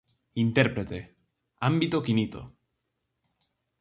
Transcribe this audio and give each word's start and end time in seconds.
Intérprete: 0.45 0.99
Ámbito 1.69 2.03
quinito. 2.07 2.41